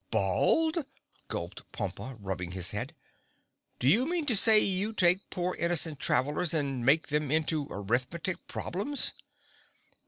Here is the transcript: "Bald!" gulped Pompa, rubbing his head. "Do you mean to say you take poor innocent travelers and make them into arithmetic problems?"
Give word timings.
"Bald!" 0.09 0.87
gulped 1.27 1.71
Pompa, 1.71 2.17
rubbing 2.19 2.53
his 2.53 2.71
head. 2.71 2.95
"Do 3.77 3.87
you 3.87 4.07
mean 4.07 4.25
to 4.25 4.35
say 4.35 4.57
you 4.59 4.93
take 4.93 5.29
poor 5.29 5.53
innocent 5.53 5.99
travelers 5.99 6.55
and 6.55 6.83
make 6.83 7.09
them 7.09 7.29
into 7.29 7.67
arithmetic 7.69 8.47
problems?" 8.47 9.13